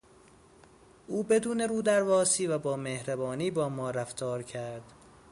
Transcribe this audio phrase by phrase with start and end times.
[1.07, 4.93] او بدون رودرواسی و با مهربانی با ما رفتار کرد.